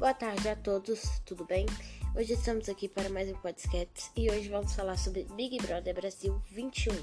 Boa 0.00 0.14
tarde 0.14 0.48
a 0.48 0.56
todos, 0.56 1.20
tudo 1.26 1.44
bem? 1.44 1.66
Hoje 2.16 2.32
estamos 2.32 2.70
aqui 2.70 2.88
para 2.88 3.10
mais 3.10 3.28
um 3.28 3.34
podcast 3.34 4.10
e 4.16 4.30
hoje 4.30 4.48
vamos 4.48 4.72
falar 4.72 4.96
sobre 4.96 5.26
Big 5.36 5.58
Brother 5.58 5.94
Brasil 5.94 6.40
21. 6.52 6.94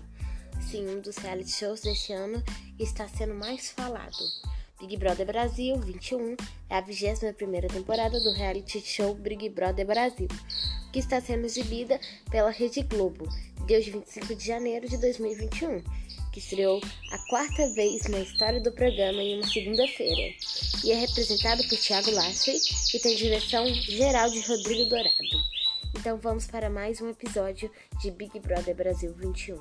Sim, 0.59 0.89
um 0.89 0.99
dos 0.99 1.15
reality 1.17 1.51
shows 1.51 1.81
deste 1.81 2.11
ano 2.11 2.41
está 2.79 3.07
sendo 3.07 3.35
mais 3.35 3.69
falado. 3.69 4.17
Big 4.79 4.97
Brother 4.97 5.27
Brasil 5.27 5.77
21 5.77 6.37
é 6.71 6.75
a 6.75 6.81
21 6.81 7.33
temporada 7.71 8.19
do 8.19 8.33
reality 8.33 8.79
show 8.79 9.13
Big 9.13 9.47
Brother 9.49 9.85
Brasil, 9.85 10.27
que 10.91 10.97
está 10.97 11.21
sendo 11.21 11.45
exibida 11.45 11.99
pela 12.31 12.49
Rede 12.49 12.81
Globo 12.81 13.29
desde 13.67 13.91
25 13.91 14.33
de 14.33 14.43
janeiro 14.43 14.89
de 14.89 14.97
2021 14.97 15.83
que 16.37 16.39
estreou 16.39 16.79
a 17.11 17.17
quarta 17.29 17.67
vez 17.73 18.07
na 18.09 18.19
história 18.19 18.61
do 18.61 18.71
programa 18.71 19.23
em 19.23 19.39
uma 19.39 19.47
segunda-feira, 19.47 20.35
e 20.83 20.91
é 20.91 20.95
representado 20.95 21.63
por 21.67 21.77
Thiago 21.77 22.11
Lassi 22.11 22.57
e 22.95 22.99
tem 22.99 23.15
direção 23.15 23.65
geral 23.65 24.29
de 24.29 24.41
Rodrigo 24.41 24.89
Dourado. 24.89 25.13
Então 25.97 26.17
vamos 26.17 26.45
para 26.47 26.69
mais 26.69 27.01
um 27.01 27.09
episódio 27.09 27.71
de 27.99 28.11
Big 28.11 28.39
Brother 28.39 28.75
Brasil 28.75 29.13
21. 29.13 29.59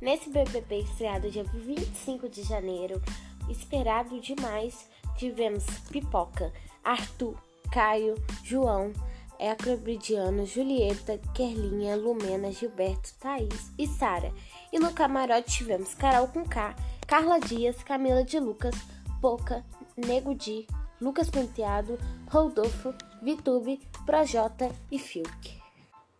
Nesse 0.00 0.30
BBB 0.30 0.80
estreado 0.80 1.30
dia 1.30 1.44
25 1.44 2.28
de 2.28 2.42
janeiro, 2.42 3.02
esperado 3.48 4.20
demais, 4.20 4.86
tivemos 5.16 5.64
Pipoca, 5.90 6.52
Arthur, 6.84 7.36
Caio, 7.72 8.14
João, 8.44 8.92
Ecrobridiano, 9.38 10.46
Julieta, 10.46 11.18
Kerlinha, 11.34 11.96
Lumena, 11.96 12.52
Gilberto, 12.52 13.12
Thaís 13.18 13.70
e 13.78 13.86
Sara. 13.86 14.32
E 14.72 14.78
no 14.78 14.92
camarote 14.92 15.58
tivemos 15.58 15.94
Carol 15.94 16.28
com 16.28 16.44
K, 16.44 16.76
Carla 17.06 17.38
Dias, 17.40 17.82
Camila 17.82 18.22
de 18.24 18.38
Lucas, 18.38 18.74
Poca, 19.20 19.64
Nego 19.96 20.34
Di, 20.34 20.66
Lucas 21.00 21.30
Penteado, 21.30 21.98
Rodolfo, 22.28 22.94
Vitube, 23.22 23.80
Projota 24.04 24.70
e 24.90 24.98
Fiuk. 24.98 25.56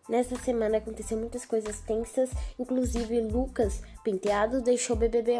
Nessa 0.08 0.36
semana 0.36 0.78
aconteceu 0.78 1.18
muitas 1.18 1.44
coisas 1.44 1.80
tensas, 1.80 2.30
inclusive 2.58 3.20
Lucas 3.20 3.82
Penteado 4.04 4.62
deixou 4.62 4.94
o 4.94 4.98
BBB 4.98 5.32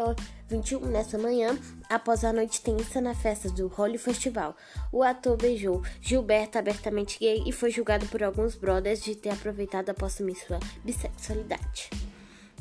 21 0.49 0.81
nessa 0.87 1.17
manhã 1.17 1.57
após 1.89 2.25
a 2.25 2.33
noite 2.33 2.61
tensa 2.61 2.99
na 2.99 3.15
festa 3.15 3.49
do 3.49 3.67
Holly 3.69 3.97
Festival. 3.97 4.55
O 4.91 5.01
ator 5.01 5.37
beijou 5.37 5.81
Gilberto 6.01 6.59
abertamente 6.59 7.17
gay 7.17 7.43
e 7.45 7.51
foi 7.51 7.71
julgado 7.71 8.05
por 8.07 8.21
alguns 8.21 8.55
brothers 8.55 9.01
de 9.01 9.15
ter 9.15 9.29
aproveitado 9.29 9.89
após 9.89 10.13
assumir 10.13 10.35
sua 10.35 10.59
bissexualidade. 10.83 11.89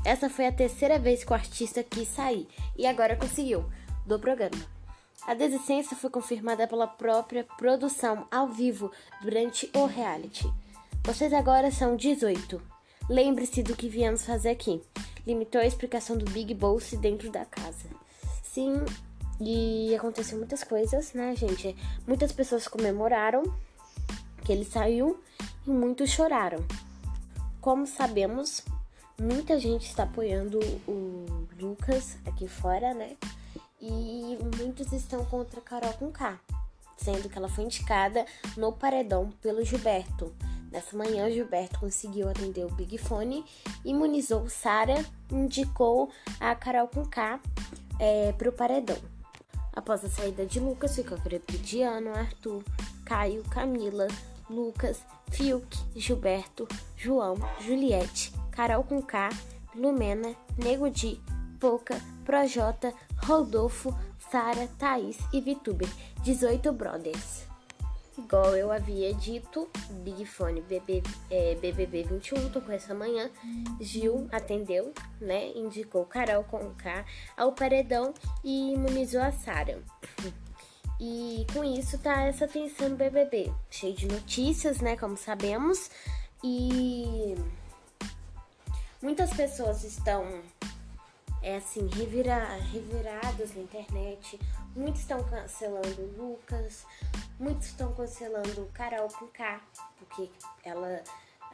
Essa 0.05 0.31
foi 0.31 0.47
a 0.47 0.53
terceira 0.53 0.99
vez 0.99 1.25
que 1.25 1.33
o 1.33 1.35
artista 1.35 1.83
quis 1.83 2.09
sair 2.09 2.47
e 2.77 2.87
agora 2.87 3.17
conseguiu 3.17 3.69
do 4.07 4.19
programa. 4.19 4.76
A 5.27 5.35
desistência 5.35 5.97
foi 5.97 6.09
confirmada 6.09 6.67
pela 6.67 6.87
própria 6.87 7.45
produção 7.59 8.27
ao 8.31 8.49
vivo 8.49 8.93
durante 9.21 9.71
o 9.75 9.87
reality. 9.87 10.49
Vocês 11.03 11.33
agora 11.33 11.71
são 11.71 11.97
18. 11.97 12.61
Lembre-se 13.09 13.63
do 13.63 13.77
que 13.77 13.89
viemos 13.89 14.25
fazer 14.25 14.51
aqui. 14.51 14.81
Limitou 15.27 15.61
a 15.61 15.67
explicação 15.67 16.17
do 16.17 16.31
Big 16.31 16.55
Boss 16.55 16.93
dentro 16.93 17.31
da 17.31 17.45
casa. 17.45 17.89
Sim, 18.43 18.75
e 19.41 19.95
aconteceu 19.95 20.39
muitas 20.39 20.63
coisas, 20.63 21.13
né, 21.13 21.35
gente? 21.35 21.77
Muitas 22.07 22.33
pessoas 22.33 22.69
comemoraram 22.69 23.43
que 24.45 24.53
ele 24.53 24.65
saiu 24.65 25.21
e 25.67 25.71
muitos 25.71 26.11
choraram. 26.11 26.65
Como 27.61 27.85
sabemos, 27.87 28.65
Muita 29.19 29.59
gente 29.59 29.87
está 29.87 30.03
apoiando 30.03 30.61
o 30.87 31.47
Lucas 31.59 32.19
aqui 32.27 32.47
fora, 32.47 32.93
né? 32.93 33.17
E 33.89 34.37
muitos 34.59 34.93
estão 34.93 35.25
contra 35.25 35.61
Carol 35.61 35.93
com 35.93 36.11
K, 36.11 36.37
sendo 36.97 37.29
que 37.29 37.39
ela 37.39 37.49
foi 37.49 37.65
indicada 37.65 38.27
no 38.57 38.73
paredão 38.73 39.31
pelo 39.41 39.65
Gilberto. 39.65 40.35
Nessa 40.73 40.97
manhã, 40.97 41.31
Gilberto 41.31 41.79
conseguiu 41.79 42.29
atender 42.29 42.65
o 42.65 42.75
Big 42.75 42.99
Fone, 42.99 43.45
imunizou 43.85 44.49
Sara, 44.51 45.05
indicou 45.31 46.11
a 46.41 46.53
Carol 46.57 46.89
com 46.89 47.07
K 47.07 47.41
é, 48.01 48.33
para 48.33 48.49
o 48.49 48.53
paredão. 48.53 48.99
Após 49.73 50.05
a 50.05 50.09
saída 50.09 50.45
de 50.45 50.59
Lucas, 50.59 50.97
ficou 50.97 51.17
Crepidiano, 51.19 52.11
Arthur, 52.11 52.65
Caio, 53.05 53.45
Camila, 53.45 54.09
Lucas, 54.51 54.99
Fiuk, 55.31 55.79
Gilberto, 55.95 56.67
João, 56.97 57.37
Juliette, 57.61 58.33
Carol 58.51 58.83
com 58.83 59.01
K, 59.01 59.29
Lumena, 59.77 60.35
Nego 60.59 60.91
Di, 60.91 61.21
Poca, 61.61 62.01
Projota, 62.25 62.93
Rodolfo, 63.25 63.97
Sara, 64.31 64.69
Thaís 64.79 65.19
e 65.33 65.41
Vituber, 65.41 65.89
18 66.23 66.73
brothers. 66.73 67.47
Igual 68.19 68.57
eu 68.57 68.73
havia 68.73 69.13
dito, 69.13 69.69
Big 70.03 70.25
Fone 70.25 70.63
BB, 70.63 71.03
é, 71.31 71.55
BBB 71.57 72.03
21 72.05 72.49
tocou 72.49 72.75
essa 72.75 72.95
manhã. 72.95 73.31
Gil 73.79 74.27
atendeu, 74.33 74.93
né? 75.21 75.49
Indicou 75.55 76.07
Carol 76.07 76.43
com 76.45 76.75
K 76.77 77.05
ao 77.37 77.53
paredão 77.53 78.15
e 78.43 78.73
imunizou 78.73 79.21
a 79.21 79.33
Sara. 79.33 79.83
E 80.99 81.47
com 81.53 81.63
isso 81.63 81.99
tá 81.99 82.23
essa 82.23 82.49
tensão 82.49 82.89
no 82.89 82.97
BBB, 82.97 83.53
cheio 83.71 83.95
de 83.95 84.07
notícias, 84.07 84.81
né? 84.81 84.97
Como 84.97 85.17
sabemos. 85.17 85.91
E 86.43 87.37
Muitas 89.03 89.31
pessoas 89.35 89.85
estão 89.85 90.25
é 91.47 91.59
assim, 91.59 91.87
revira, 91.87 92.45
na 93.55 93.63
internet. 93.63 94.39
Muitos 94.75 95.03
estão 95.03 95.23
cancelando 95.23 96.03
o 96.03 96.33
Lucas, 96.33 96.85
muitos 97.39 97.69
estão 97.69 97.95
cancelando 97.95 98.69
Carol 98.75 99.09
K, 99.33 99.61
porque 99.97 100.29
ela, 100.65 101.05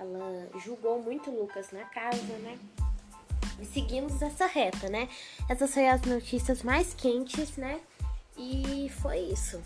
ela 0.00 0.48
julgou 0.64 1.02
muito 1.02 1.30
o 1.30 1.42
Lucas 1.42 1.70
na 1.72 1.84
casa, 1.84 2.38
né? 2.38 2.58
E 3.60 3.66
seguimos 3.66 4.22
essa 4.22 4.46
reta, 4.46 4.88
né? 4.88 5.10
Essas 5.46 5.74
foram 5.74 5.90
as 5.90 6.00
notícias 6.02 6.62
mais 6.62 6.94
quentes, 6.94 7.58
né? 7.58 7.78
E 8.38 8.90
foi 9.02 9.18
isso. 9.18 9.60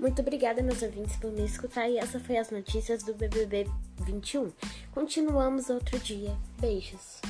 Muito 0.00 0.20
obrigada, 0.20 0.62
meus 0.62 0.82
ouvintes, 0.82 1.16
por 1.16 1.30
me 1.30 1.44
escutar. 1.44 1.88
E 1.88 1.96
essa 1.96 2.18
foi 2.18 2.38
as 2.38 2.50
notícias 2.50 3.04
do 3.04 3.14
BBB 3.14 3.70
21. 4.00 4.52
Continuamos 4.92 5.70
outro 5.70 5.96
dia. 6.00 6.36
Beijos. 6.60 7.20